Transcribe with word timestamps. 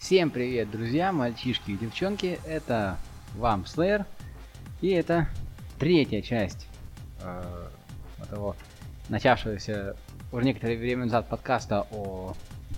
Всем 0.00 0.30
привет, 0.30 0.68
друзья, 0.70 1.12
мальчишки 1.12 1.70
и 1.70 1.76
девчонки. 1.76 2.40
Это 2.44 2.98
вам 3.36 3.62
Slayer. 3.62 4.04
И 4.80 4.88
это 4.88 5.28
третья 5.78 6.22
часть 6.22 6.66
э, 7.22 7.68
этого 8.20 8.56
начавшегося 9.08 9.96
уже 10.32 10.44
некоторое 10.44 10.76
время 10.76 11.04
назад 11.04 11.28
подкаста 11.28 11.86
о 11.92 12.34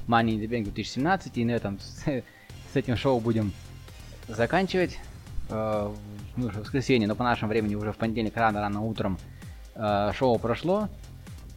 Money 0.06 0.34
in 0.34 0.40
the 0.40 0.48
Bank 0.48 0.64
2017. 0.64 1.38
И 1.38 1.44
на 1.46 1.52
этом 1.52 1.80
с, 1.80 2.04
с 2.04 2.76
этим 2.76 2.96
шоу 2.96 3.20
будем 3.20 3.52
заканчивать. 4.28 4.98
Э, 5.48 5.94
ну, 6.36 6.46
уже 6.46 6.60
воскресенье, 6.60 7.08
но 7.08 7.14
по 7.14 7.24
нашему 7.24 7.48
времени 7.48 7.74
уже 7.74 7.92
в 7.92 7.96
понедельник 7.96 8.36
рано-рано 8.36 8.82
утром 8.82 9.18
шоу 10.14 10.38
прошло. 10.38 10.88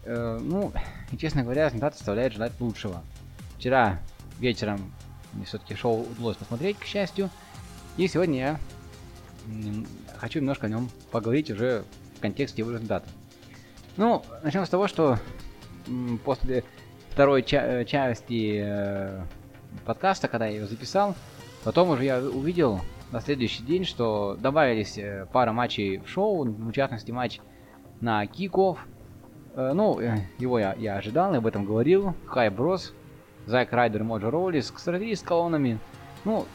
Э, 0.06 0.40
ну, 0.42 0.72
честно 1.20 1.44
говоря, 1.44 1.68
результат 1.68 1.94
оставляет 1.94 2.34
желать 2.34 2.52
лучшего. 2.60 3.04
Вчера 3.58 4.00
вечером 4.40 4.94
мне 5.34 5.46
все-таки 5.46 5.76
шоу 5.76 6.02
удалось 6.02 6.38
посмотреть, 6.38 6.78
к 6.80 6.86
счастью. 6.86 7.30
И 7.98 8.08
сегодня 8.08 8.40
я 8.40 8.60
хочу 10.18 10.40
немножко 10.40 10.68
о 10.68 10.70
нем 10.70 10.90
поговорить 11.12 11.52
уже 11.52 11.84
в 12.18 12.22
контексте 12.22 12.62
его 12.62 12.72
результата. 12.72 13.08
Ну, 13.98 14.24
начнем 14.44 14.66
с 14.66 14.70
того, 14.70 14.88
что 14.88 15.20
после 16.24 16.64
второй 17.10 17.44
ча- 17.44 17.82
э, 17.82 17.86
части 17.86 18.62
э, 18.64 19.22
подкаста, 19.86 20.28
когда 20.28 20.48
я 20.48 20.58
его 20.58 20.68
записал, 20.68 21.16
потом 21.64 21.90
уже 21.90 22.06
я 22.06 22.20
увидел 22.20 22.82
на 23.12 23.22
следующий 23.22 23.64
день, 23.64 23.86
что 23.86 24.38
добавились 24.40 24.98
э, 24.98 25.28
пара 25.32 25.52
матчей 25.52 25.98
в 25.98 26.08
шоу, 26.08 26.46
в 26.46 26.72
частности 26.72 27.12
матч 27.12 27.42
на 28.02 28.26
киков. 28.28 28.80
Э, 29.56 29.74
ну, 29.74 30.00
э, 30.00 30.18
его 30.38 30.60
я, 30.60 30.74
я 30.78 30.96
ожидал, 30.96 31.32
я 31.34 31.40
об 31.40 31.48
этом 31.48 31.66
говорил. 31.66 32.14
Хай 32.26 32.50
Брос, 32.50 32.94
Зайк 33.46 33.74
Райдер, 33.74 34.04
Моджо 34.04 34.30
Роулис, 34.30 34.72
кстати, 34.72 35.14
с 35.14 35.22
колоннами. 35.22 35.80
Ну, 36.26 36.46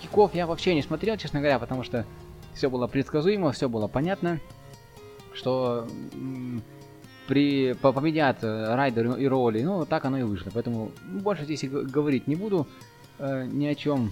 киков 0.00 0.34
я 0.34 0.46
вообще 0.46 0.74
не 0.74 0.82
смотрел, 0.82 1.16
честно 1.16 1.40
говоря, 1.40 1.58
потому 1.58 1.82
что 1.82 2.04
все 2.54 2.68
было 2.68 2.86
предсказуемо, 2.86 3.52
все 3.52 3.68
было 3.68 3.88
понятно, 3.88 4.38
что 5.32 5.86
при 7.28 7.72
по- 7.74 7.92
победят 7.92 8.42
э, 8.42 8.74
Райдер 8.74 9.16
и 9.16 9.26
Роули, 9.26 9.62
ну, 9.62 9.86
так 9.86 10.04
оно 10.04 10.18
и 10.18 10.22
вышло. 10.22 10.50
Поэтому 10.52 10.90
больше 11.06 11.44
здесь 11.44 11.64
и 11.64 11.68
говорить 11.68 12.26
не 12.26 12.36
буду 12.36 12.66
э, 13.18 13.46
ни 13.50 13.66
о 13.66 13.74
чем. 13.74 14.10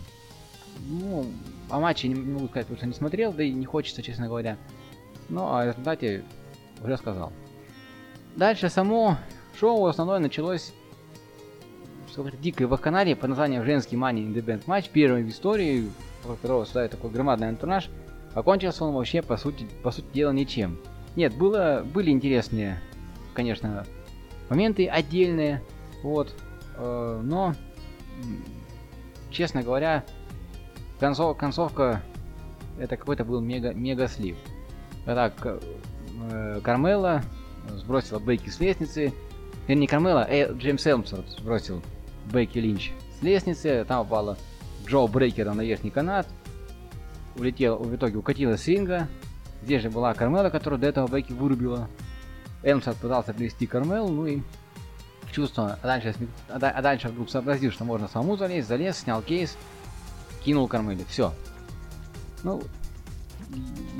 Ну, 0.88 1.26
о 1.68 1.80
матче 1.80 2.08
не 2.08 2.14
могу 2.14 2.46
сказать, 2.46 2.66
потому 2.66 2.78
что 2.78 2.86
не 2.86 2.94
смотрел, 2.94 3.32
да 3.32 3.42
и 3.42 3.52
не 3.52 3.66
хочется, 3.66 4.02
честно 4.02 4.28
говоря. 4.28 4.56
Ну, 5.28 5.42
а 5.42 5.60
о 5.60 5.66
результате 5.66 6.22
уже 6.82 6.96
сказал. 6.96 7.32
Дальше 8.36 8.68
само 8.68 9.16
шоу 9.58 9.86
основное 9.86 10.18
началось 10.18 10.72
с 12.08 12.36
дикой 12.40 12.66
вакханалии 12.66 13.14
под 13.14 13.30
названием 13.30 13.64
«Женский 13.64 13.96
Money 13.96 14.26
in 14.26 14.34
the 14.34 14.44
Bank 14.44 14.62
матч», 14.66 14.88
первый 14.88 15.22
в 15.22 15.28
истории, 15.28 15.90
у 16.24 16.28
которого 16.28 16.64
создает 16.64 16.90
такой 16.90 17.10
громадный 17.10 17.48
антураж, 17.48 17.88
окончился 18.34 18.84
он 18.84 18.94
вообще, 18.94 19.22
по 19.22 19.36
сути, 19.36 19.66
по 19.82 19.90
сути 19.90 20.06
дела, 20.12 20.32
ничем. 20.32 20.78
Нет, 21.16 21.36
было, 21.36 21.84
были 21.84 22.10
интересные, 22.10 22.80
конечно, 23.34 23.84
моменты 24.48 24.88
отдельные, 24.88 25.62
вот, 26.02 26.34
э, 26.76 27.20
но, 27.22 27.54
честно 29.30 29.62
говоря, 29.62 30.04
концов, 30.98 31.36
концовка, 31.36 32.02
это 32.78 32.96
какой-то 32.96 33.24
был 33.24 33.40
мега, 33.40 33.72
мега 33.72 34.08
слив. 34.08 34.36
Когда 35.04 35.30
К- 35.30 35.60
э, 36.30 36.60
Кармела 36.62 37.22
сбросила 37.68 38.18
Бейки 38.18 38.48
с 38.48 38.60
лестницы, 38.60 39.12
вернее, 39.66 39.82
не 39.82 39.86
Кармела, 39.86 40.26
э, 40.28 40.52
Джеймс 40.52 40.86
Элмсворт 40.86 41.28
сбросил 41.28 41.82
Бейки 42.32 42.58
Линч 42.58 42.92
с 43.18 43.22
лестницы, 43.22 43.84
там 43.86 44.02
упала 44.02 44.36
Джо 44.86 45.06
Брейкера 45.06 45.52
на 45.52 45.62
верхний 45.62 45.90
канат, 45.90 46.26
улетел, 47.36 47.76
в 47.76 47.94
итоге 47.94 48.16
укатилась 48.16 48.62
с 48.62 48.66
ринга, 48.68 49.08
здесь 49.62 49.82
же 49.82 49.90
была 49.90 50.14
Кармела, 50.14 50.50
которую 50.50 50.80
до 50.80 50.86
этого 50.86 51.06
Бейки 51.06 51.32
вырубила. 51.32 51.88
Элмсворт 52.62 52.98
пытался 52.98 53.32
привести 53.32 53.66
Кармел, 53.66 54.08
ну 54.08 54.26
и 54.26 54.42
чувство, 55.32 55.78
а 55.82 55.86
дальше, 55.86 56.14
а 56.48 56.56
а 56.56 56.82
дальше 56.82 57.08
вдруг 57.08 57.30
сообразил, 57.30 57.70
что 57.70 57.84
можно 57.84 58.08
самому 58.08 58.36
залезть, 58.36 58.68
залез, 58.68 58.98
снял 58.98 59.22
кейс, 59.22 59.56
кинул 60.44 60.68
Кармеле, 60.68 61.04
все. 61.08 61.32
Ну, 62.42 62.62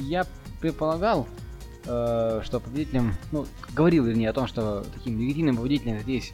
я 0.01 0.27
предполагал, 0.61 1.27
э, 1.27 1.50
что 1.85 2.61
победителем, 2.63 3.15
ну, 3.33 3.47
говорил 3.75 4.05
вернее 4.05 4.31
о 4.31 4.33
том, 4.33 4.47
что 4.47 4.85
таким 4.95 5.19
легитимным 5.19 5.57
победителем 5.57 6.01
здесь 6.01 6.33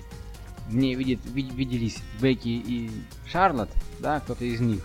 мне 0.68 0.94
видит, 0.94 1.20
вид- 1.26 1.54
виделись 1.54 1.98
Бекки 2.20 2.48
и 2.48 2.90
Шарлот, 3.26 3.68
да, 4.00 4.20
кто-то 4.20 4.44
из 4.44 4.60
них. 4.60 4.80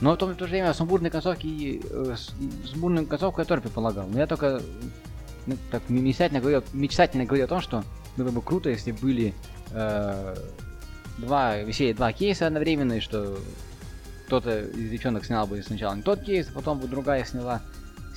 Но 0.00 0.14
в 0.14 0.16
то, 0.16 0.26
в 0.26 0.34
то 0.34 0.46
же 0.46 0.52
время 0.52 0.72
сумбурной 0.74 1.10
концовки, 1.10 1.80
э, 1.84 2.16
сумбурную 2.64 3.06
концовку 3.06 3.40
я 3.40 3.44
тоже 3.44 3.62
предполагал. 3.62 4.06
Но 4.06 4.18
я 4.18 4.26
только 4.26 4.60
ну, 5.46 5.56
так 5.70 5.82
мечтательно 5.88 6.40
говорил, 6.40 6.62
мечтательно 6.72 7.24
говорил 7.24 7.46
о 7.46 7.48
том, 7.48 7.60
что 7.60 7.84
было 8.16 8.30
бы 8.30 8.42
круто, 8.42 8.70
если 8.70 8.92
были 8.92 9.34
э, 9.70 10.36
два, 11.18 11.56
висели 11.58 11.92
два 11.92 12.12
кейса 12.12 12.46
одновременно, 12.46 12.94
и 12.94 13.00
что 13.00 13.38
кто-то 14.26 14.60
из 14.60 14.90
девчонок 14.90 15.24
снял 15.24 15.46
бы 15.46 15.62
сначала 15.62 15.94
не 15.94 16.02
тот 16.02 16.22
кейс, 16.22 16.48
а 16.50 16.52
потом 16.52 16.78
бы 16.78 16.86
другая 16.86 17.24
сняла, 17.24 17.62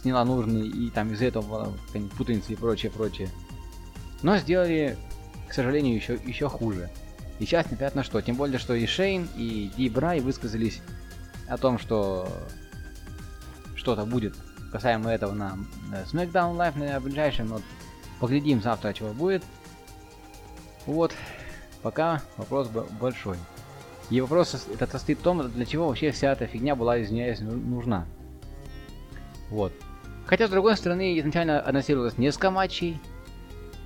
сняла 0.01 0.25
нужный, 0.25 0.67
и 0.67 0.89
там 0.89 1.11
из-за 1.13 1.25
этого 1.25 1.73
какая-нибудь 1.87 2.17
путаница 2.17 2.53
и 2.53 2.55
прочее, 2.55 2.91
прочее. 2.91 3.29
Но 4.21 4.37
сделали, 4.37 4.97
к 5.47 5.53
сожалению, 5.53 5.95
еще, 5.95 6.19
еще 6.25 6.49
хуже. 6.49 6.89
И 7.39 7.45
сейчас 7.45 7.71
непонятно 7.71 8.03
что. 8.03 8.21
Тем 8.21 8.35
более, 8.35 8.59
что 8.59 8.73
и 8.73 8.85
Шейн, 8.85 9.27
и 9.35 9.71
Ди 9.75 9.89
Брай 9.89 10.19
высказались 10.19 10.81
о 11.47 11.57
том, 11.57 11.79
что 11.79 12.27
что-то 13.75 14.05
будет 14.05 14.35
касаемо 14.71 15.11
этого 15.11 15.33
на 15.33 15.57
э, 15.91 16.03
SmackDown 16.11 16.55
Live 16.55 16.77
на 16.77 16.99
ближайшем. 16.99 17.47
Вот 17.47 17.63
поглядим 18.19 18.61
завтра, 18.61 18.93
чего 18.93 19.09
будет. 19.09 19.43
Вот. 20.85 21.13
Пока 21.81 22.21
вопрос 22.37 22.67
большой. 22.67 23.37
И 24.11 24.21
вопрос 24.21 24.67
этот 24.71 24.91
состоит 24.91 25.19
в 25.19 25.23
том, 25.23 25.49
для 25.49 25.65
чего 25.65 25.87
вообще 25.87 26.11
вся 26.11 26.33
эта 26.33 26.45
фигня 26.45 26.75
была, 26.75 27.01
извиняюсь, 27.01 27.39
ну- 27.39 27.55
нужна. 27.55 28.05
Вот. 29.49 29.73
Хотя, 30.25 30.47
с 30.47 30.49
другой 30.49 30.77
стороны, 30.77 31.19
изначально 31.19 31.65
анонсировалось 31.65 32.17
несколько 32.17 32.51
матчей 32.51 32.99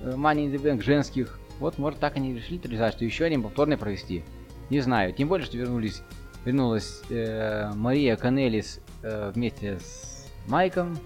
э, 0.00 0.12
Money 0.12 0.46
in 0.46 0.52
the 0.52 0.62
Bank 0.62 0.82
женских. 0.82 1.38
Вот, 1.58 1.78
может, 1.78 1.98
так 1.98 2.16
они 2.16 2.34
решили 2.34 2.60
реализовать, 2.62 2.94
что 2.94 3.04
еще 3.04 3.24
один 3.24 3.42
повторный 3.42 3.76
провести. 3.76 4.24
Не 4.70 4.80
знаю. 4.80 5.12
Тем 5.12 5.28
более, 5.28 5.46
что 5.46 5.56
вернулись, 5.56 6.02
вернулась 6.44 7.02
э, 7.08 7.70
Мария 7.74 8.16
Канелис 8.16 8.80
э, 9.02 9.32
вместе 9.34 9.78
с 9.78 10.26
Майком 10.48 10.98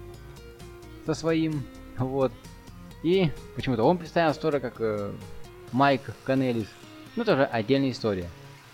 со 1.05 1.13
своим. 1.13 1.63
Вот. 1.97 2.31
И 3.03 3.31
почему-то 3.55 3.83
он 3.83 3.97
представился 3.97 4.39
тоже 4.41 4.59
как 4.59 4.75
э, 4.79 5.11
Майк 5.71 6.01
Канелис. 6.25 6.67
Ну, 7.15 7.23
тоже 7.23 7.45
отдельная 7.45 7.91
история. 7.91 8.29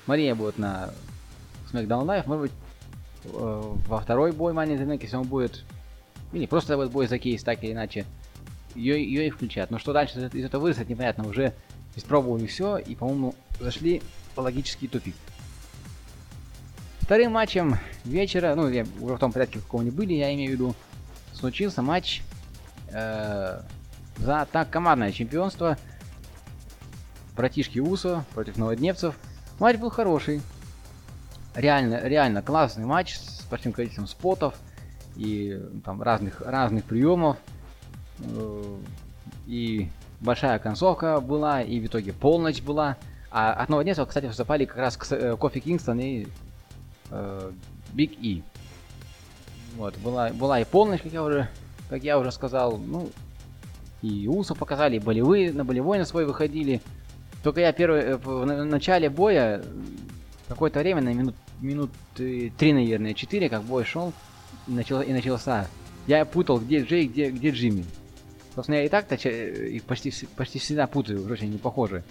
Мария 0.05 0.35
будет 0.35 0.57
на 0.57 0.91
SmackDown 1.71 2.05
Live, 2.05 2.27
может 2.27 2.41
быть, 2.43 2.51
э, 3.25 3.29
во 3.87 3.99
второй 3.99 4.31
бой 4.31 4.53
Money 4.53 4.77
in 4.77 4.79
the 4.79 4.87
Bank, 4.87 4.99
если 5.01 5.15
он 5.15 5.27
будет... 5.27 5.63
Или 6.33 6.45
просто 6.45 6.75
будет 6.77 6.91
бой 6.91 7.07
за 7.07 7.19
кейс, 7.19 7.43
так 7.43 7.63
или 7.63 7.71
иначе. 7.71 8.05
Ее, 8.75 9.03
ее 9.03 9.27
и 9.27 9.29
включат. 9.29 9.71
Но 9.71 9.79
что 9.79 9.93
дальше 9.93 10.29
из, 10.33 10.45
этого 10.45 10.61
вырастет, 10.61 10.89
непонятно. 10.89 11.27
Уже 11.27 11.53
испробовали 11.95 12.45
все 12.45 12.77
и, 12.77 12.95
по-моему, 12.95 13.33
зашли 13.59 14.01
в 14.35 14.39
логический 14.39 14.87
тупик. 14.87 15.15
Вторым 16.99 17.31
матчем 17.31 17.77
вечера, 18.03 18.53
ну, 18.55 18.67
я 18.67 18.85
уже 18.99 19.15
в 19.15 19.19
том 19.19 19.31
порядке, 19.31 19.59
в 19.59 19.63
каком 19.63 19.81
они 19.81 19.91
были, 19.91 20.13
я 20.13 20.33
имею 20.33 20.49
в 20.49 20.53
виду, 20.53 20.75
случился 21.33 21.81
матч 21.81 22.21
э, 22.89 23.61
за 24.17 24.47
так 24.51 24.69
командное 24.69 25.11
чемпионство 25.11 25.77
братишки 27.35 27.79
Усо 27.79 28.25
против 28.33 28.57
новодневцев. 28.57 29.15
Матч 29.59 29.77
был 29.77 29.89
хороший. 29.89 30.41
Реально, 31.55 32.01
реально 32.03 32.41
классный 32.41 32.85
матч 32.85 33.17
с 33.17 33.45
большим 33.49 33.71
количеством 33.71 34.07
спотов 34.07 34.55
и 35.17 35.59
там 35.83 36.01
разных, 36.01 36.41
разных 36.41 36.83
приемов. 36.85 37.37
Э, 38.19 38.77
И 39.47 39.89
большая 40.19 40.59
концовка 40.59 41.19
была, 41.21 41.61
и 41.61 41.79
в 41.79 41.85
итоге 41.85 42.11
полночь 42.13 42.61
была. 42.61 42.97
А 43.31 43.53
от 43.53 43.69
новодневцев, 43.69 44.07
кстати, 44.07 44.25
выступали 44.25 44.65
как 44.65 44.77
раз 44.77 44.97
э, 45.11 45.35
Кофи 45.37 45.59
Кингстон 45.59 45.99
и 45.99 46.27
э, 47.11 47.51
Биг 47.93 48.11
И. 48.21 48.43
Вот, 49.75 49.95
была, 49.99 50.29
была 50.29 50.59
и 50.59 50.65
полночь, 50.65 51.01
как 51.01 51.13
я 51.13 51.23
уже, 51.23 51.47
как 51.89 52.03
я 52.03 52.17
уже 52.19 52.31
сказал. 52.31 52.77
Ну, 52.77 53.09
и 54.01 54.27
Усо 54.27 54.55
показали, 54.55 54.95
и 54.97 54.99
болевые, 54.99 55.51
на 55.53 55.63
болевой 55.65 55.97
на 55.97 56.05
свой 56.05 56.25
выходили. 56.25 56.81
Только 57.43 57.61
я 57.61 57.71
первый, 57.71 58.01
э, 58.01 58.15
в 58.17 58.45
на- 58.45 58.65
начале 58.65 59.09
боя, 59.09 59.59
э, 59.59 59.63
какое-то 60.47 60.79
время, 60.79 61.01
на 61.01 61.13
минут, 61.13 61.35
минут 61.61 61.91
э, 62.17 62.49
три, 62.57 62.73
наверное, 62.73 63.13
четыре, 63.13 63.49
как 63.49 63.63
бой 63.63 63.83
шел, 63.85 64.13
и, 64.67 64.71
начал, 64.71 65.01
и 65.01 65.11
начался. 65.11 65.67
Я 66.07 66.25
путал, 66.25 66.59
где 66.59 66.83
Джей, 66.83 67.07
где, 67.07 67.29
где 67.29 67.49
Джимми. 67.51 67.85
Собственно, 68.55 68.77
я 68.77 68.85
и 68.85 68.89
так-то 68.89 69.17
ча- 69.17 69.29
их 69.29 69.83
почти, 69.83 70.11
почти 70.35 70.59
всегда 70.59 70.87
путаю, 70.87 71.29
очень 71.31 71.51
не 71.51 71.57
похожи. 71.57 72.03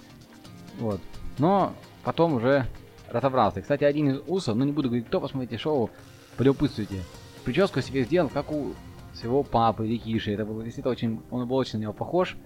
Вот. 0.79 1.01
Но 1.39 1.73
потом 2.05 2.35
уже 2.35 2.67
разобрался. 3.09 3.63
Кстати, 3.63 3.85
один 3.85 4.11
из 4.11 4.21
усов, 4.27 4.57
ну 4.57 4.65
не 4.65 4.73
буду 4.73 4.89
говорить, 4.89 5.07
кто, 5.07 5.21
посмотрите 5.21 5.59
шоу, 5.59 5.91
полюбопытствуйте. 6.37 7.01
Прическу 7.45 7.81
себе 7.81 8.05
сделал, 8.05 8.29
как 8.29 8.53
у 8.53 8.75
своего 9.15 9.43
папы, 9.43 9.87
Рикиши. 9.87 10.33
Это 10.33 10.45
было 10.45 10.63
действительно 10.63 10.93
очень, 10.93 11.23
он 11.31 11.47
был 11.49 11.57
очень 11.57 11.79
на 11.79 11.83
него 11.83 11.93
похож. 11.93 12.37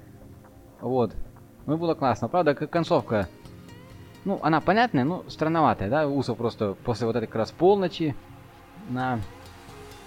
Вот. 0.81 1.15
Ну 1.67 1.77
было 1.77 1.95
классно. 1.95 2.29
Правда, 2.29 2.55
как 2.55 2.71
концовка, 2.71 3.29
ну, 4.25 4.39
она 4.43 4.61
понятная, 4.61 5.05
но 5.05 5.25
странноватая, 5.29 5.89
да? 5.89 6.07
Усов 6.09 6.37
просто 6.37 6.75
после 6.85 7.07
вот 7.07 7.17
этой 7.17 7.27
как 7.27 7.37
раз 7.37 7.51
полночи 7.53 8.15
на, 8.89 9.21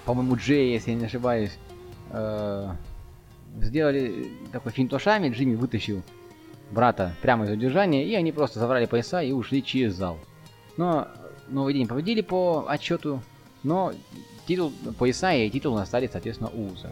по-моему, 0.05 0.35
Джей, 0.35 0.73
если 0.73 0.91
я 0.91 0.97
не 0.97 1.05
ошибаюсь, 1.05 1.57
э, 2.11 2.69
сделали 3.61 4.29
такой 4.51 4.71
финтошами, 4.71 5.29
Джимми 5.29 5.55
вытащил 5.55 6.01
брата 6.71 7.15
прямо 7.21 7.45
из 7.45 7.51
удержания, 7.51 8.05
и 8.05 8.13
они 8.15 8.31
просто 8.31 8.59
забрали 8.59 8.85
пояса 8.85 9.21
и 9.21 9.31
ушли 9.31 9.63
через 9.63 9.95
зал. 9.95 10.17
Но 10.77 11.07
новый 11.47 11.73
день 11.73 11.87
победили 11.87 12.21
по 12.21 12.65
отчету, 12.67 13.21
но 13.63 13.93
титул, 14.47 14.73
пояса 14.97 15.33
и 15.33 15.49
титул 15.49 15.77
остались, 15.77 16.11
соответственно, 16.11 16.49
у 16.53 16.71
Уса. 16.71 16.91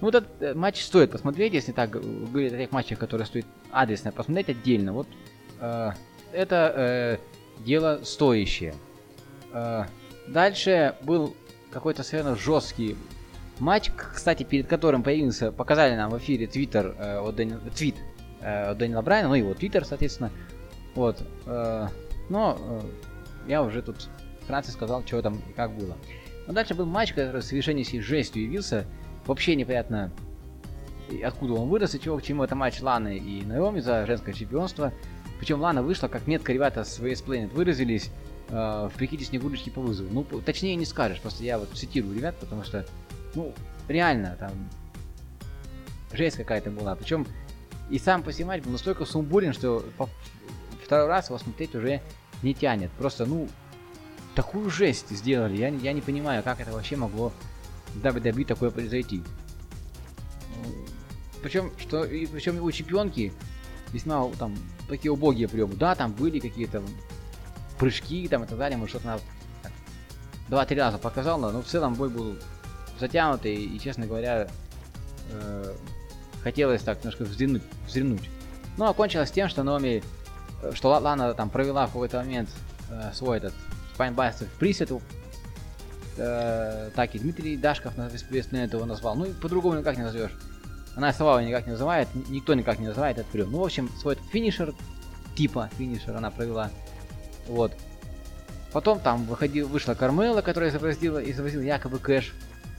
Ну, 0.00 0.08
этот 0.08 0.28
э, 0.40 0.54
матч 0.54 0.82
стоит 0.82 1.10
посмотреть, 1.10 1.52
если 1.52 1.72
так 1.72 1.90
говорить 1.90 2.52
о 2.52 2.56
тех 2.56 2.72
матчах, 2.72 2.98
которые 2.98 3.26
стоит 3.26 3.46
адресно 3.70 4.12
посмотреть 4.12 4.50
отдельно. 4.50 4.92
Вот 4.92 5.06
э, 5.60 5.90
это 6.32 6.72
э, 6.74 7.18
дело 7.64 8.00
стоящее. 8.02 8.74
Э, 9.52 9.84
дальше 10.26 10.96
был 11.02 11.34
какой-то 11.70 12.02
совершенно 12.02 12.36
жесткий 12.36 12.96
матч, 13.58 13.90
кстати, 13.90 14.42
перед 14.42 14.66
которым 14.66 15.02
появился, 15.02 15.52
показали 15.52 15.94
нам 15.94 16.10
в 16.10 16.18
эфире 16.18 16.46
твиттер 16.46 16.94
э, 16.98 17.46
твит 17.74 17.96
э, 18.40 18.70
от 18.70 18.78
Дэниела 18.78 19.02
Брайана, 19.02 19.28
ну 19.28 19.34
и 19.34 19.40
его 19.40 19.54
твиттер, 19.54 19.84
соответственно. 19.84 20.30
Вот. 20.94 21.22
э, 21.46 21.88
но 22.28 22.58
э, 22.58 22.80
я 23.48 23.62
уже 23.62 23.82
тут 23.82 24.08
вкратце 24.42 24.72
сказал, 24.72 25.04
что 25.06 25.22
там 25.22 25.40
и 25.48 25.52
как 25.52 25.72
было. 25.72 25.96
Но 26.46 26.52
дальше 26.52 26.74
был 26.74 26.86
матч, 26.86 27.12
который 27.12 27.42
совершенно 27.42 27.84
сей 27.84 28.00
жестью 28.00 28.42
явился. 28.42 28.86
Вообще 29.26 29.54
непонятно, 29.54 30.10
откуда 31.24 31.54
он 31.54 31.68
вырос 31.68 31.94
и 31.94 32.00
чего 32.00 32.18
к 32.18 32.22
чему. 32.22 32.42
Это 32.42 32.54
матч 32.54 32.80
Ланы 32.80 33.18
и 33.18 33.44
Наоми 33.44 33.80
за 33.80 34.06
женское 34.06 34.32
чемпионство. 34.32 34.92
Причем 35.38 35.60
Лана 35.60 35.82
вышла, 35.82 36.08
как 36.08 36.26
метко 36.26 36.52
ребята 36.52 36.84
с 36.84 36.98
VS 36.98 37.24
Planet 37.24 37.54
выразились, 37.54 38.10
в 38.50 38.92
прикиде 38.96 39.24
Снегурочки 39.24 39.70
по 39.70 39.80
вызову. 39.80 40.10
Ну, 40.12 40.24
точнее 40.40 40.74
не 40.76 40.84
скажешь, 40.84 41.20
просто 41.20 41.44
я 41.44 41.58
вот 41.58 41.70
цитирую 41.74 42.14
ребят, 42.16 42.36
потому 42.40 42.64
что, 42.64 42.86
ну, 43.34 43.54
реально, 43.88 44.36
там, 44.38 44.52
жесть 46.12 46.36
какая-то 46.36 46.70
была. 46.70 46.96
Причем 46.96 47.26
и 47.90 47.98
сам 47.98 48.22
по 48.22 48.32
себе 48.32 48.60
был 48.60 48.72
настолько 48.72 49.04
сумбурен, 49.04 49.52
что 49.52 49.84
по- 49.96 50.08
второй 50.84 51.06
раз 51.06 51.28
его 51.28 51.38
смотреть 51.38 51.74
уже 51.74 52.00
не 52.42 52.54
тянет. 52.54 52.90
Просто, 52.92 53.26
ну, 53.26 53.48
такую 54.34 54.70
жесть 54.70 55.10
сделали. 55.10 55.56
Я, 55.56 55.68
я 55.68 55.92
не 55.92 56.00
понимаю, 56.00 56.42
как 56.42 56.60
это 56.60 56.72
вообще 56.72 56.96
могло 56.96 57.32
в 57.94 58.04
WWE 58.04 58.44
такое 58.44 58.70
произойти. 58.70 59.22
Причем, 61.42 61.72
что, 61.78 62.04
и, 62.04 62.26
причем 62.26 62.56
его 62.56 62.70
чемпионки 62.70 63.32
весьма 63.92 64.28
там 64.38 64.56
такие 64.88 65.10
убогие 65.10 65.48
приемы. 65.48 65.74
Да, 65.74 65.94
там 65.94 66.12
были 66.12 66.38
какие-то 66.38 66.82
прыжки 67.80 68.28
там 68.28 68.44
и 68.44 68.46
так 68.46 68.58
далее, 68.58 68.76
может 68.76 68.90
что-то 69.00 69.20
так 69.62 69.72
два-три 70.48 70.78
раза 70.78 70.98
показала, 70.98 71.50
но 71.50 71.62
в 71.62 71.66
целом 71.66 71.94
бой 71.94 72.10
был 72.10 72.36
затянутый 73.00 73.54
и, 73.56 73.80
честно 73.80 74.06
говоря, 74.06 74.48
э, 75.32 75.74
хотелось 76.42 76.82
так 76.82 76.98
немножко 76.98 77.24
взглянуть, 77.24 77.62
взглянуть. 77.86 78.28
Ну, 78.76 78.84
окончилось 78.84 79.30
тем, 79.30 79.48
что 79.48 79.62
Номи, 79.62 80.02
э, 80.62 80.72
что 80.74 80.90
Ла- 80.90 80.98
Лана 80.98 81.32
там 81.34 81.48
провела 81.48 81.86
в 81.86 81.92
какой-то 81.92 82.18
момент 82.18 82.50
э, 82.90 83.10
свой 83.14 83.38
этот 83.38 83.54
спайнбастер 83.94 84.46
в 84.46 84.58
присету, 84.58 85.00
э, 86.18 86.90
так 86.94 87.14
и 87.14 87.18
Дмитрий 87.18 87.56
Дашков 87.56 87.96
Весплесне 87.96 88.64
его 88.64 88.84
назвал, 88.84 89.16
ну 89.16 89.24
и 89.24 89.32
по-другому 89.32 89.78
никак 89.78 89.96
не 89.96 90.02
назовешь. 90.02 90.32
Она 90.96 91.10
его 91.10 91.40
никак 91.40 91.66
не 91.66 91.72
называет, 91.72 92.08
никто 92.28 92.52
никак 92.52 92.78
не 92.78 92.88
называет 92.88 93.16
этот 93.18 93.30
прием. 93.30 93.52
Ну, 93.52 93.60
в 93.60 93.64
общем, 93.64 93.88
свой 94.00 94.14
этот 94.14 94.26
финишер, 94.26 94.74
типа 95.36 95.70
финишер 95.78 96.16
она 96.16 96.30
провела. 96.30 96.70
Вот. 97.50 97.72
Потом 98.72 99.00
там 99.00 99.24
выходил, 99.24 99.66
вышла 99.66 99.94
Кармела, 99.94 100.40
которая 100.40 100.70
изобразила, 100.70 101.18
изобразила 101.18 101.62
якобы 101.62 101.98
кэш, 101.98 102.32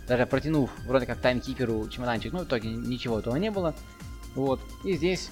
даже 0.08 0.26
протянув 0.26 0.72
вроде 0.88 1.06
как 1.06 1.20
таймкиперу 1.20 1.88
чемоданчик, 1.90 2.32
но 2.32 2.40
в 2.40 2.44
итоге 2.46 2.70
ничего 2.70 3.20
этого 3.20 3.36
не 3.36 3.52
было. 3.52 3.76
Вот. 4.34 4.62
И 4.86 4.94
здесь 4.94 5.30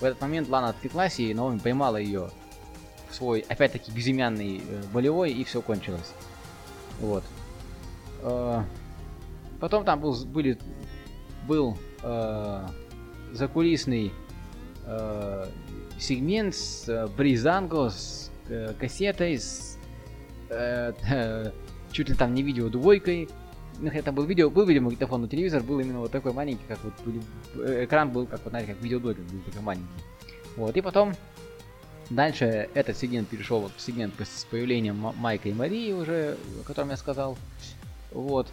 в 0.00 0.04
этот 0.04 0.20
момент 0.20 0.50
Лана 0.50 0.68
отвлеклась, 0.68 1.18
и 1.18 1.32
Наоми 1.32 1.58
поймала 1.58 1.96
ее 1.96 2.30
в 3.08 3.14
свой, 3.14 3.40
опять-таки, 3.48 3.90
безымянный 3.90 4.58
э, 4.58 4.82
болевой, 4.92 5.32
и 5.32 5.44
все 5.44 5.62
кончилось. 5.62 6.12
Вот. 7.00 7.24
Э, 8.22 8.62
Потом 9.60 9.82
там 9.86 9.98
был, 9.98 10.14
были, 10.26 10.58
был 11.48 11.78
э, 12.02 12.68
закулисный 13.32 14.12
э, 14.84 15.46
сегмент 15.98 16.54
с 16.54 16.86
э, 16.86 17.06
Бризанго, 17.06 17.88
с 17.88 18.23
э, 18.48 18.72
кассетой, 18.78 19.38
с 19.38 19.78
э, 20.50 20.92
э, 21.10 21.50
чуть 21.92 22.08
ли 22.08 22.14
там 22.14 22.34
не 22.34 22.42
видео 22.42 22.68
двойкой. 22.68 23.28
Ну, 23.80 23.90
это 23.90 24.12
был 24.12 24.24
видео, 24.24 24.50
был 24.50 24.66
видеомагнитофон, 24.66 25.22
но 25.22 25.26
телевизор 25.26 25.62
был 25.62 25.80
именно 25.80 26.00
вот 26.00 26.12
такой 26.12 26.32
маленький, 26.32 26.64
как 26.68 26.78
вот 26.84 26.94
э, 27.56 27.84
экран 27.84 28.10
был, 28.10 28.26
как 28.26 28.40
вот, 28.44 28.50
знаете, 28.50 28.72
как 28.72 28.82
видеодойка, 28.82 29.20
был 29.22 29.40
такой 29.40 29.62
маленький. 29.62 29.88
Вот, 30.56 30.76
и 30.76 30.80
потом 30.80 31.14
дальше 32.10 32.68
этот 32.74 32.96
сегмент 32.96 33.28
перешел 33.28 33.60
вот 33.60 33.72
в 33.76 33.80
сегмент 33.80 34.14
с 34.20 34.44
появлением 34.44 34.98
Ма- 34.98 35.14
Майка 35.16 35.48
и 35.48 35.52
Марии 35.52 35.92
уже, 35.92 36.36
о 36.62 36.66
котором 36.66 36.90
я 36.90 36.96
сказал. 36.96 37.36
Вот. 38.12 38.48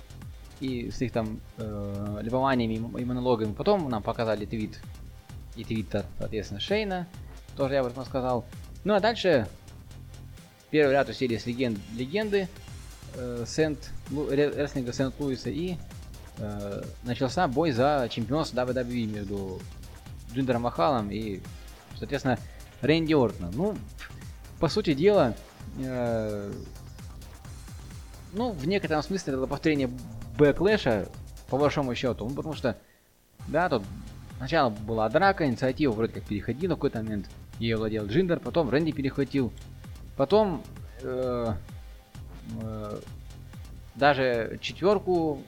И 0.59 0.91
с 0.91 1.01
их 1.01 1.11
там 1.11 1.39
э, 1.57 2.19
любованиями 2.21 2.75
и 2.75 3.05
монологами. 3.05 3.53
Потом 3.53 3.89
нам 3.89 4.03
показали 4.03 4.45
твит 4.45 4.79
и 5.55 5.63
твиттер, 5.63 6.05
соответственно, 6.19 6.59
Шейна. 6.59 7.07
Тоже 7.57 7.75
я 7.75 7.81
об 7.81 7.87
этом 7.87 8.05
сказал. 8.05 8.45
Ну 8.83 8.93
а 8.93 8.99
дальше 8.99 9.47
первый 10.71 10.93
ряд 10.93 11.09
усилий 11.09 11.37
с 11.37 11.45
легенд, 11.45 11.77
легенды 11.95 12.47
э, 13.15 13.43
Сент, 13.45 13.91
Лу- 14.09 14.29
ре- 14.29 14.49
рестлинга 14.49 14.93
Сент-Луиса 14.93 15.49
и 15.49 15.75
э, 16.37 16.83
начался 17.03 17.47
бой 17.47 17.71
за 17.71 18.07
чемпионство 18.09 18.61
WWE 18.61 19.05
между 19.05 19.59
Джиндером 20.33 20.63
Махалом 20.63 21.11
и, 21.11 21.41
соответственно, 21.97 22.39
Рэнди 22.81 23.13
Ортоном. 23.13 23.51
Ну, 23.53 23.77
по 24.59 24.69
сути 24.69 24.93
дела, 24.93 25.35
э, 25.79 26.51
ну, 28.33 28.51
в 28.51 28.65
некотором 28.65 29.03
смысле 29.03 29.33
это 29.33 29.45
повторение 29.45 29.89
Backlash 30.37 30.95
а, 30.95 31.09
по 31.49 31.57
большому 31.57 31.93
счету. 31.95 32.27
Ну, 32.29 32.33
потому 32.33 32.55
что, 32.55 32.77
да, 33.47 33.67
тут 33.67 33.83
сначала 34.37 34.69
была 34.69 35.09
драка, 35.09 35.45
инициатива 35.45 35.91
вроде 35.91 36.13
как 36.13 36.23
переходила 36.23 36.73
в 36.73 36.77
какой-то 36.77 37.03
момент. 37.03 37.29
Ей 37.59 37.75
владел 37.75 38.05
Джиндер, 38.07 38.39
потом 38.39 38.69
Рэнди 38.69 38.93
перехватил. 38.93 39.51
Потом 40.21 40.61
э, 41.01 41.53
э, 42.61 42.99
даже 43.95 44.59
четверку 44.61 45.41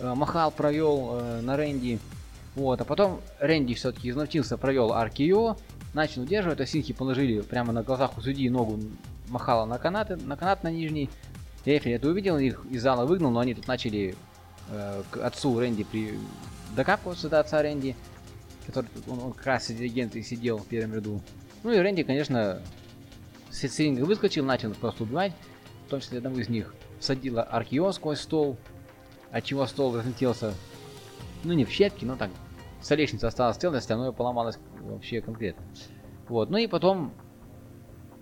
э, 0.00 0.12
Махал 0.12 0.50
провел 0.50 1.20
на 1.42 1.56
Рэнди. 1.56 2.00
Вот, 2.56 2.80
а 2.80 2.84
потом 2.84 3.20
Рэнди 3.38 3.74
все-таки 3.74 4.10
изловчился, 4.10 4.58
провел 4.58 4.90
RKO, 4.90 5.56
начал 5.94 6.22
удерживать, 6.22 6.60
а 6.60 6.66
Синхи 6.66 6.92
положили 6.92 7.42
прямо 7.42 7.72
на 7.72 7.84
глазах 7.84 8.18
у 8.18 8.20
судьи 8.20 8.50
ногу 8.50 8.80
Махала 9.28 9.66
на 9.66 9.78
канат, 9.78 10.10
на 10.20 10.36
канат 10.36 10.64
на 10.64 10.72
нижний. 10.72 11.08
Рефери 11.64 11.94
это 11.94 12.08
увидел, 12.08 12.38
их 12.38 12.66
из 12.68 12.82
зала 12.82 13.06
выгнал, 13.06 13.30
но 13.30 13.38
они 13.38 13.54
тут 13.54 13.68
начали 13.68 14.16
к 15.12 15.24
отцу 15.24 15.60
Рэнди 15.60 15.84
при... 15.84 16.18
докапываться 16.74 17.28
до 17.28 17.38
отца 17.38 17.62
Рэнди, 17.62 17.94
который 18.66 18.90
он, 19.06 19.20
он 19.20 19.32
как 19.32 19.46
раз 19.46 19.66
среди 19.66 19.84
легенды 19.84 20.24
сидел 20.24 20.58
в 20.58 20.66
первом 20.66 20.94
ряду. 20.96 21.20
Ну 21.62 21.70
и 21.70 21.78
Рэнди, 21.78 22.02
конечно, 22.02 22.60
с 23.50 23.62
с 23.62 23.78
ринга 23.78 24.02
выскочил, 24.02 24.44
начал 24.44 24.72
просто 24.74 25.04
убивать, 25.04 25.32
в 25.86 25.90
том 25.90 26.00
числе 26.00 26.18
одного 26.18 26.38
из 26.38 26.48
них 26.48 26.74
всадила 27.00 27.42
Аркион 27.42 27.92
сквозь 27.92 28.20
стол, 28.20 28.56
от 29.30 29.44
чего 29.44 29.66
стол 29.66 29.96
разлетелся, 29.96 30.54
ну 31.44 31.52
не 31.52 31.64
в 31.64 31.70
щепки, 31.70 32.04
но 32.04 32.16
так, 32.16 32.30
столешница 32.80 33.28
осталась 33.28 33.56
целой, 33.56 33.78
остальное 33.78 34.12
поломалось 34.12 34.58
вообще 34.80 35.20
конкретно. 35.20 35.64
Вот, 36.28 36.50
ну 36.50 36.58
и 36.58 36.66
потом, 36.66 37.12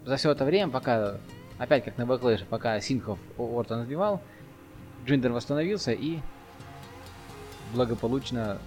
за 0.04 0.16
все 0.16 0.30
это 0.30 0.45
время, 0.45 0.71
пока, 0.71 1.16
опять 1.59 1.85
как 1.85 1.99
на 1.99 2.06
Backlash 2.06 2.37
е, 2.37 2.44
пока 2.45 2.80
Сингхов 2.80 3.18
Ортон 3.37 3.85
сбивал, 3.85 4.21
Джиндер 5.04 5.33
восстановился 5.33 5.92
и 5.92 6.18
благополучно 7.75 8.59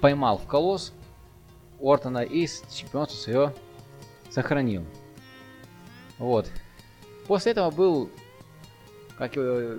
поймал 0.00 0.38
в 0.38 0.46
Khallas 0.46 0.92
Ортона 1.80 2.22
и 2.22 2.46
чемпионство 2.46 3.16
свое 3.16 3.54
сохранил. 4.30 4.84
Вот. 6.18 6.50
После 7.26 7.52
этого 7.52 7.70
был, 7.70 8.10
как 9.18 9.36
его, 9.36 9.78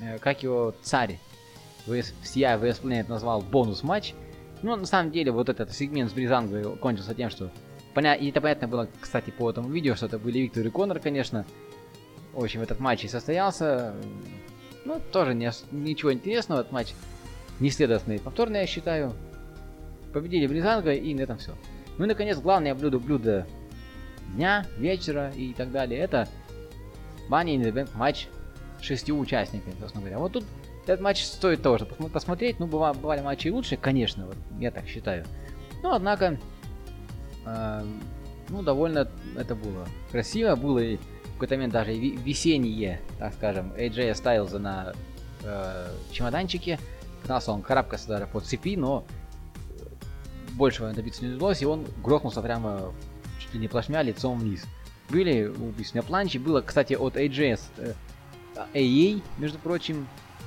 э, 0.00 0.18
как 0.20 0.42
его 0.42 0.74
царь, 0.82 1.18
всея 2.22 2.58
VS 2.58 2.82
Planet 2.82 3.08
назвал 3.08 3.40
бонус 3.42 3.84
матч 3.84 4.14
Ну, 4.62 4.74
на 4.74 4.86
самом 4.86 5.12
деле, 5.12 5.30
вот 5.30 5.48
этот 5.48 5.72
сегмент 5.72 6.10
с 6.10 6.14
Бризангой 6.14 6.76
кончился 6.78 7.14
тем, 7.14 7.30
что... 7.30 7.50
Поня... 7.94 8.14
И 8.14 8.30
это 8.30 8.40
понятно 8.40 8.68
было, 8.68 8.88
кстати, 9.00 9.30
по 9.30 9.48
этому 9.50 9.68
видео, 9.68 9.94
что 9.94 10.06
это 10.06 10.18
были 10.18 10.40
Виктор 10.40 10.66
и 10.66 10.70
Конор, 10.70 10.98
конечно. 10.98 11.46
В 12.32 12.42
общем, 12.42 12.60
этот 12.62 12.80
матч 12.80 13.04
и 13.04 13.08
состоялся. 13.08 13.94
Ну, 14.84 15.00
тоже 15.12 15.34
не... 15.34 15.50
ничего 15.70 16.12
интересного, 16.12 16.60
этот 16.60 16.72
матч 16.72 16.94
неследостный. 17.60 18.18
Повторный, 18.18 18.60
я 18.60 18.66
считаю. 18.66 19.12
Победили 20.12 20.46
Бризанга, 20.46 20.92
и 20.92 21.14
на 21.14 21.20
этом 21.20 21.38
все. 21.38 21.52
Ну 21.98 22.04
и, 22.04 22.08
наконец, 22.08 22.38
главное 22.38 22.74
блюдо 22.74 22.98
блюдо 22.98 23.46
дня, 24.34 24.66
вечера 24.76 25.30
и 25.30 25.52
так 25.54 25.70
далее. 25.70 26.00
Это 26.00 26.28
Money 27.28 27.56
in 27.56 27.62
the 27.62 27.72
Bank 27.72 27.90
матч 27.94 28.28
с 28.80 28.84
шестью 28.84 29.18
участниками, 29.18 29.74
собственно 29.78 30.02
говоря. 30.02 30.18
Вот 30.18 30.32
тут 30.32 30.44
этот 30.86 31.00
матч 31.00 31.24
стоит 31.24 31.62
того, 31.62 31.78
чтобы 31.78 31.92
посмо- 31.92 32.10
посмотреть. 32.10 32.60
Ну, 32.60 32.66
быва- 32.66 32.94
бывали 32.94 33.20
матчи 33.20 33.48
и 33.48 33.50
лучше, 33.50 33.76
конечно, 33.76 34.26
вот, 34.26 34.36
я 34.58 34.70
так 34.70 34.86
считаю. 34.86 35.24
Но, 35.82 35.94
однако, 35.94 36.38
эм, 37.44 38.00
ну, 38.48 38.62
довольно 38.62 39.08
это 39.36 39.54
было 39.54 39.86
красиво. 40.10 40.54
Было 40.56 40.78
и 40.78 40.96
в 40.96 41.32
какой-то 41.34 41.54
момент 41.56 41.72
даже 41.72 41.92
весеннее, 41.92 43.00
так 43.18 43.34
скажем, 43.34 43.72
AJ 43.76 44.14
Стайлза 44.14 44.58
на 44.58 44.92
э, 45.42 45.88
чемоданчике. 46.12 46.78
Пытался 47.22 47.52
он 47.52 47.62
карабкаться 47.62 48.08
даже 48.08 48.26
по 48.26 48.40
цепи, 48.40 48.76
но 48.76 49.04
большего 50.52 50.92
добиться 50.92 51.24
не 51.24 51.34
удалось, 51.34 51.60
и 51.62 51.66
он 51.66 51.84
грохнулся 52.02 52.40
прямо 52.40 52.92
чуть 53.56 53.60
ли 53.60 53.60
не 53.60 53.68
плашмя 53.68 54.02
лицом 54.02 54.38
вниз. 54.38 54.64
Были 55.08 55.46
убийственные 55.46 56.02
планчи, 56.02 56.38
было, 56.38 56.60
кстати, 56.60 56.94
от 56.94 57.16
AJ, 57.16 57.60
э, 57.78 57.94
AA, 58.74 59.22
между 59.38 59.58
прочим, 59.58 60.06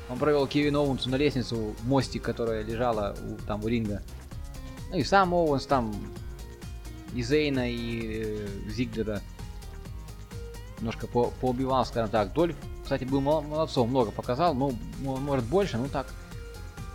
он 0.10 0.18
провел 0.18 0.48
Кевин 0.48 0.76
Оуэнсу 0.76 1.10
на 1.10 1.16
лестницу, 1.16 1.76
мостик, 1.84 2.24
которая 2.24 2.64
лежала 2.64 3.16
у, 3.22 3.36
там 3.46 3.64
у 3.64 3.68
ринга. 3.68 4.02
Ну 4.92 4.98
и 4.98 5.04
сам 5.04 5.34
Оуэнс 5.34 5.66
там, 5.66 5.96
и 7.14 7.24
Зейна, 7.24 7.70
и 7.72 8.24
э, 8.26 8.48
Зиглера 8.70 9.22
немножко 10.80 11.08
по 11.08 11.32
поубивал, 11.42 11.86
скажем 11.86 12.10
так. 12.10 12.34
Дольф, 12.34 12.56
кстати, 12.84 13.06
был 13.06 13.22
мол- 13.22 13.42
молодцом, 13.42 13.90
много 13.90 14.12
показал, 14.12 14.54
ну, 14.54 14.74
мо- 15.02 15.18
может 15.18 15.46
больше, 15.46 15.78
ну 15.78 15.88
так. 15.88 16.08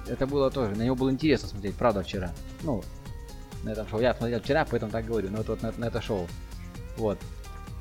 Это 0.06 0.26
было 0.26 0.50
тоже, 0.50 0.74
на 0.76 0.82
него 0.82 0.96
было 0.96 1.10
интересно 1.10 1.48
смотреть, 1.48 1.76
правда, 1.76 2.02
вчера. 2.02 2.32
Ну, 2.62 2.82
на 3.64 3.70
этом 3.70 3.88
шоу. 3.88 4.00
Я 4.00 4.14
смотрел 4.14 4.40
вчера, 4.40 4.66
поэтому 4.68 4.92
так 4.92 5.04
говорю, 5.04 5.30
но 5.30 5.38
вот, 5.38 5.48
вот 5.48 5.62
на, 5.62 5.72
на 5.76 5.86
это 5.86 6.00
шоу. 6.00 6.28
Вот. 6.96 7.18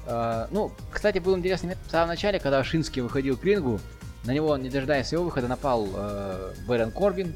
А, 0.06 0.48
ну, 0.52 0.72
кстати, 0.92 1.20
был 1.20 1.38
интересный 1.38 1.68
момент 1.68 1.82
в 1.88 1.92
самом 1.92 2.10
начале, 2.10 2.40
когда 2.40 2.64
Шинский 2.64 3.02
выходил 3.02 3.38
к 3.38 3.44
рингу, 3.44 3.80
на 4.26 4.32
него, 4.32 4.56
не 4.58 4.70
дожидаясь 4.70 5.12
его 5.12 5.24
выхода, 5.24 5.48
напал 5.48 5.88
э, 5.94 6.54
Бэрон 6.68 6.92
Корбин, 6.92 7.36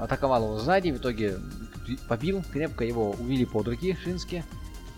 атаковал 0.00 0.44
его 0.44 0.58
сзади, 0.58 0.90
в 0.90 0.98
итоге 0.98 1.38
побил, 2.08 2.42
крепко 2.52 2.84
его 2.84 3.12
увели 3.12 3.44
под 3.44 3.68
руки 3.68 3.96
Шински, 4.02 4.44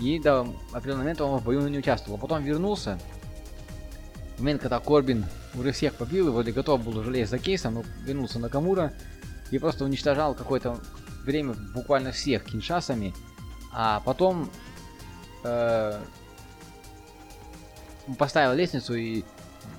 и 0.01 0.19
до 0.21 0.47
определенного 0.73 1.03
момента 1.03 1.25
он 1.25 1.39
в 1.39 1.45
бою 1.45 1.67
не 1.69 1.79
участвовал. 1.79 2.19
А 2.19 2.21
потом 2.21 2.45
вернулся, 2.45 2.99
в 4.37 4.41
момент, 4.41 4.63
когда 4.63 4.79
Корбин 4.79 5.25
уже 5.55 5.73
всех 5.73 5.95
побил 5.95 6.29
и 6.29 6.31
вроде 6.31 6.53
готов 6.53 6.85
был 6.85 6.97
уже 6.99 7.11
лезть 7.11 7.31
за 7.31 7.39
кейсом, 7.39 7.75
но 7.75 7.85
вернулся 8.05 8.39
на 8.39 8.49
Камура 8.49 8.93
и 9.51 9.59
просто 9.59 9.85
уничтожал 9.85 10.35
какое-то 10.35 10.79
время 11.29 11.55
буквально 11.75 12.11
всех 12.11 12.45
киншасами, 12.45 13.15
а 13.73 14.01
потом 14.01 14.51
э, 15.45 16.01
поставил 18.19 18.55
лестницу 18.55 18.95
и 18.95 19.25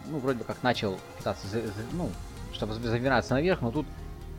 ну, 0.08 0.20
вроде 0.20 0.40
бы 0.40 0.46
как 0.46 0.62
начал 0.62 1.00
пытаться, 1.18 1.48
ну, 1.94 2.10
чтобы 2.54 2.74
забираться 2.76 3.34
наверх, 3.34 3.62
но 3.62 3.72
тут 3.72 3.88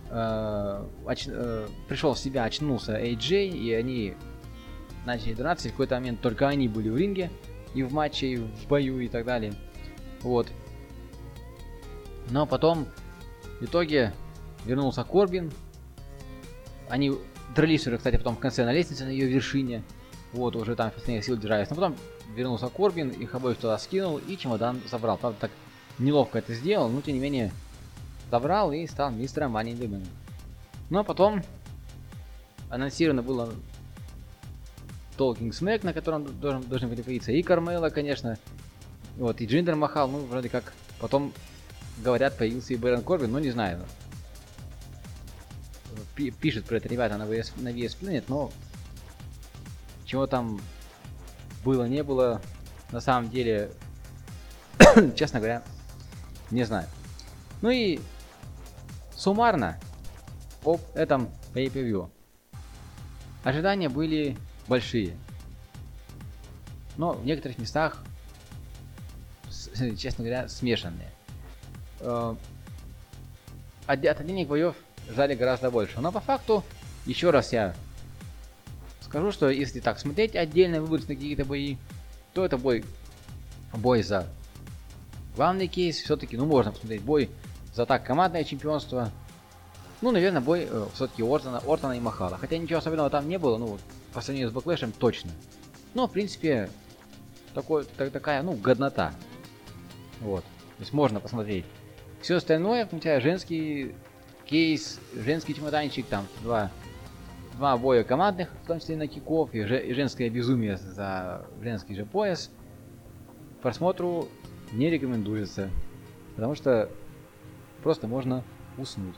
э, 0.08 0.84
оч- 1.04 1.30
э, 1.30 1.68
пришел 1.88 2.14
в 2.14 2.18
себя, 2.18 2.44
очнулся 2.44 2.96
AJ, 3.00 3.48
и 3.48 3.74
они 3.74 4.14
начали 5.04 5.34
драться, 5.34 5.66
и 5.66 5.70
в 5.70 5.74
какой-то 5.74 5.96
момент 5.96 6.20
только 6.20 6.46
они 6.46 6.68
были 6.68 6.90
в 6.90 6.96
ринге, 6.96 7.30
и 7.74 7.82
в 7.82 7.92
матче, 7.92 8.26
и 8.26 8.36
в 8.36 8.68
бою, 8.68 9.00
и 9.00 9.08
так 9.08 9.24
далее. 9.24 9.54
Вот. 10.20 10.46
Но 12.30 12.46
потом, 12.46 12.86
в 13.60 13.64
итоге, 13.64 14.12
вернулся 14.64 15.02
Корбин. 15.02 15.50
Они 16.90 17.12
дрались 17.54 17.86
уже, 17.86 17.96
кстати, 17.96 18.16
потом 18.16 18.36
в 18.36 18.40
конце 18.40 18.64
на 18.64 18.72
лестнице, 18.72 19.04
на 19.04 19.10
ее 19.10 19.26
вершине. 19.26 19.82
Вот, 20.32 20.56
уже 20.56 20.76
там 20.76 20.90
последних 20.90 21.24
сил 21.24 21.36
держались. 21.36 21.70
Но 21.70 21.76
потом 21.76 21.96
вернулся 22.34 22.68
Корбин, 22.68 23.08
их 23.08 23.34
обоих 23.34 23.58
туда 23.58 23.78
скинул 23.78 24.18
и 24.18 24.36
чемодан 24.36 24.80
забрал. 24.90 25.16
Правда, 25.16 25.38
так 25.40 25.50
неловко 25.98 26.38
это 26.38 26.54
сделал, 26.54 26.88
но 26.88 27.00
тем 27.00 27.14
не 27.14 27.20
менее 27.20 27.52
забрал 28.30 28.72
и 28.72 28.86
стал 28.86 29.10
мистером 29.10 29.56
in 29.56 29.78
the 29.78 29.88
Bank. 29.88 30.06
Ну 30.90 30.98
а 30.98 31.04
потом 31.04 31.42
анонсировано 32.68 33.22
было 33.22 33.52
Talking 35.18 35.50
Smack, 35.50 35.84
на 35.84 35.92
котором 35.92 36.24
должен, 36.40 36.62
должен 36.62 36.88
были 36.88 37.02
появиться 37.02 37.32
и 37.32 37.42
Кармела, 37.42 37.90
конечно. 37.90 38.38
Вот, 39.16 39.40
и 39.40 39.46
Джиндер 39.46 39.76
махал, 39.76 40.08
ну, 40.08 40.20
вроде 40.20 40.48
как 40.48 40.72
потом, 40.98 41.32
говорят, 41.98 42.38
появился 42.38 42.72
и 42.72 42.76
Бэрон 42.76 43.02
Корбин, 43.02 43.30
но 43.30 43.38
не 43.38 43.50
знаю. 43.50 43.80
Пи- 46.20 46.30
пишет 46.30 46.66
про 46.66 46.76
это 46.76 46.86
ребята 46.86 47.16
на 47.16 47.22
VS, 47.22 47.52
на 47.62 47.68
VS 47.68 47.96
Planet, 47.98 48.24
но 48.28 48.52
чего 50.04 50.26
там 50.26 50.60
было, 51.64 51.84
не 51.88 52.02
было, 52.02 52.42
на 52.92 53.00
самом 53.00 53.30
деле, 53.30 53.70
честно 55.16 55.38
говоря, 55.38 55.62
не 56.50 56.64
знаю. 56.64 56.86
Ну 57.62 57.70
и 57.70 58.00
суммарно 59.16 59.78
об 60.62 60.82
этом 60.94 61.30
pay-per-view. 61.54 62.10
Ожидания 63.42 63.88
были 63.88 64.36
большие. 64.68 65.16
Но 66.98 67.12
в 67.14 67.24
некоторых 67.24 67.56
местах, 67.56 68.04
честно 69.96 70.22
говоря, 70.22 70.50
смешанные. 70.50 71.10
Э, 72.00 72.34
От, 73.86 74.04
от 74.04 74.26
денег 74.26 74.48
боев 74.48 74.76
ждали 75.10 75.34
гораздо 75.34 75.70
больше. 75.70 76.00
Но 76.00 76.12
по 76.12 76.20
факту, 76.20 76.64
еще 77.06 77.30
раз 77.30 77.52
я 77.52 77.74
скажу, 79.00 79.32
что 79.32 79.50
если 79.50 79.80
так 79.80 79.98
смотреть 79.98 80.36
отдельно, 80.36 80.80
выбрать 80.80 81.08
на 81.08 81.14
какие-то 81.14 81.44
бои, 81.44 81.76
то 82.32 82.44
это 82.44 82.56
бой, 82.56 82.84
бой 83.74 84.02
за 84.02 84.26
главный 85.36 85.66
кейс. 85.66 85.96
Все-таки, 86.00 86.36
ну, 86.36 86.46
можно 86.46 86.72
посмотреть 86.72 87.02
бой 87.02 87.30
за 87.74 87.86
так 87.86 88.04
командное 88.04 88.44
чемпионство. 88.44 89.10
Ну, 90.00 90.12
наверное, 90.12 90.40
бой 90.40 90.66
э, 90.70 90.86
все-таки 90.94 91.22
Ортона, 91.22 91.58
Ортона 91.66 91.92
и 91.92 92.00
Махала. 92.00 92.38
Хотя 92.38 92.56
ничего 92.56 92.78
особенного 92.78 93.10
там 93.10 93.28
не 93.28 93.38
было, 93.38 93.58
ну, 93.58 93.78
по 94.14 94.20
сравнению 94.20 94.50
с 94.50 94.52
Бэклэшем 94.52 94.92
точно. 94.92 95.30
Но, 95.94 96.06
в 96.06 96.12
принципе, 96.12 96.70
такой, 97.54 97.84
так- 97.84 98.10
такая, 98.10 98.42
ну, 98.42 98.52
годнота. 98.52 99.12
Вот. 100.20 100.42
То 100.42 100.80
есть 100.80 100.92
можно 100.92 101.20
посмотреть. 101.20 101.64
Все 102.22 102.36
остальное, 102.36 102.86
включая 102.86 103.20
женский 103.20 103.94
кейс, 104.50 104.98
женский 105.14 105.54
чемоданчик, 105.54 106.04
там 106.06 106.26
два, 106.42 106.70
два 107.56 107.76
боя 107.78 108.02
командных, 108.02 108.50
в 108.64 108.66
том 108.66 108.80
числе 108.80 108.96
на 108.96 109.06
киков, 109.06 109.54
и, 109.54 109.62
же- 109.62 109.86
и 109.86 109.94
женское 109.94 110.28
безумие 110.28 110.76
за 110.76 111.46
женский 111.62 111.94
же 111.94 112.04
пояс, 112.04 112.50
просмотру 113.62 114.28
не 114.72 114.90
рекомендуется. 114.90 115.70
Потому 116.34 116.54
что 116.56 116.90
просто 117.82 118.08
можно 118.08 118.42
уснуть. 118.76 119.14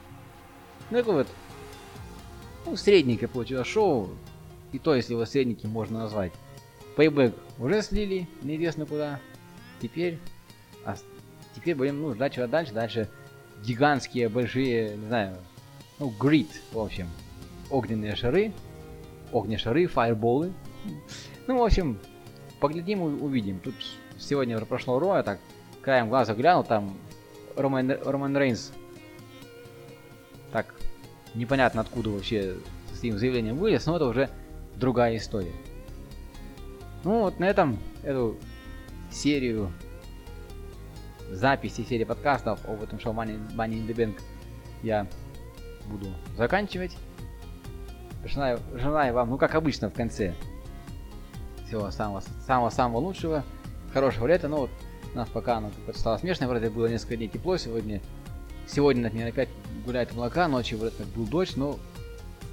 Ну, 0.91 0.99
такое 0.99 1.17
вот, 1.17 1.29
ну, 2.67 2.77
средненькое 2.77 3.29
получилось 3.29 3.67
шоу, 3.67 4.11
и 4.73 4.79
то, 4.79 4.95
если 4.95 5.15
его 5.15 5.25
средненьким 5.25 5.71
можно 5.71 6.01
назвать. 6.01 6.33
Пейбэк 6.97 7.35
уже 7.59 7.81
слили, 7.83 8.29
неизвестно 8.43 8.85
куда. 8.85 9.19
Теперь, 9.81 10.19
а, 10.85 10.97
теперь 11.57 11.75
будем 11.75 12.01
ну, 12.03 12.15
ждать 12.15 12.35
чего 12.35 12.47
дальше. 12.47 12.73
Дальше 12.75 13.09
гигантские, 13.65 14.29
большие, 14.29 14.97
не 14.97 15.07
знаю, 15.07 15.37
ну, 15.99 16.13
грит, 16.19 16.49
в 16.73 16.79
общем. 16.79 17.09
Огненные 17.71 18.17
шары, 18.17 18.53
огнешары, 19.33 19.87
фаерболы. 19.87 20.53
Ну, 21.47 21.59
в 21.59 21.65
общем, 21.65 21.99
поглядим 22.61 23.03
увидим. 23.03 23.61
Тут 23.61 23.75
сегодня 24.19 24.59
прошло 24.65 24.99
Ро, 24.99 25.17
я 25.17 25.23
так 25.23 25.39
краем 25.81 26.09
глаза 26.09 26.35
глянул, 26.35 26.65
там 26.65 26.97
Роман, 27.57 27.93
Роман 28.05 28.37
Рейнс 28.37 28.73
так 30.53 30.75
непонятно 31.35 31.81
откуда 31.81 32.11
вообще 32.11 32.57
с 32.93 32.99
этим 32.99 33.19
заявлением 33.19 33.57
вылез, 33.57 33.87
но 33.87 33.97
это 33.97 34.07
уже 34.07 34.29
другая 34.77 35.17
история. 35.17 35.53
Ну 37.05 37.23
вот 37.23 37.41
на 37.41 37.47
этом 37.47 37.79
эту 38.03 38.37
серию 39.11 39.73
записи, 41.35 41.83
серии 41.83 42.05
подкастов 42.05 42.61
об 42.69 42.83
этом 42.83 43.01
шоу 43.01 43.13
Money, 43.13 43.39
Money 43.55 43.75
in 43.75 43.87
the 43.87 43.95
Bank 43.95 44.21
я 44.83 45.07
буду 45.87 46.07
заканчивать. 46.37 46.97
Желаю, 48.25 48.61
желаю 48.75 49.15
вам, 49.15 49.31
ну 49.31 49.39
как 49.39 49.55
обычно 49.55 49.91
в 49.91 49.95
конце, 49.95 50.35
всего 51.67 51.91
самого 51.91 52.23
самого 52.47 52.71
самого 52.71 52.99
лучшего, 52.99 53.45
хорошего 53.93 54.27
лета. 54.27 54.49
Ну 54.49 54.59
вот 54.59 54.71
у 55.13 55.17
нас 55.17 55.29
пока 55.29 55.57
оно 55.57 55.71
стало 55.95 56.19
смешно, 56.19 56.47
вроде 56.47 56.71
было 56.71 56.87
несколько 56.87 57.17
дней 57.17 57.29
тепло 57.29 57.57
сегодня. 57.57 58.01
Сегодня 58.67 59.03
над 59.03 59.15
ней 59.15 59.29
опять 59.29 59.49
гуляет 59.85 60.15
молока, 60.15 60.47
ночью 60.47 60.79
вроде 60.79 60.95
как 60.97 61.07
был 61.09 61.27
дождь, 61.27 61.57
но 61.57 61.79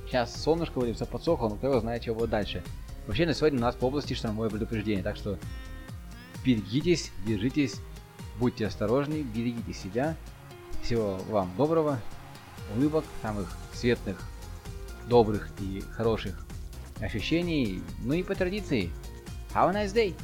Сейчас 0.09 0.41
солнышко 0.41 0.79
вроде 0.79 0.93
все 0.93 1.05
подсохло, 1.05 1.49
но 1.49 1.55
кто 1.55 1.67
его 1.67 1.79
знает, 1.81 2.01
что 2.01 2.15
будет 2.15 2.31
дальше. 2.31 2.63
Вообще 3.05 3.27
на 3.27 3.35
сегодня 3.35 3.59
у 3.59 3.61
нас 3.61 3.75
по 3.75 3.85
области 3.85 4.15
штормовое 4.15 4.49
предупреждение, 4.49 5.03
так 5.03 5.15
что 5.15 5.37
берегитесь, 6.43 7.11
держитесь, 7.27 7.75
будьте 8.39 8.65
осторожны, 8.67 9.21
берегите 9.21 9.73
себя. 9.73 10.15
Всего 10.81 11.17
вам 11.29 11.51
доброго, 11.57 11.99
улыбок, 12.75 13.03
самых 13.21 13.55
светлых, 13.73 14.21
добрых 15.07 15.49
и 15.59 15.81
хороших 15.81 16.45
ощущений. 17.01 17.81
Ну 17.99 18.13
и 18.13 18.23
по 18.23 18.35
традиции, 18.35 18.89
have 19.53 19.69
a 19.69 19.73
nice 19.73 19.93
day! 19.93 20.15